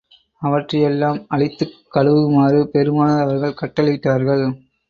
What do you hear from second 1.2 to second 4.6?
அழித்துக் கழுவுமாறு பெருமானார் அவர்கள் கட்டளையிட்டார்கள்.